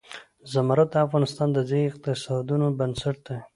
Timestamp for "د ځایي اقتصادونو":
1.53-2.67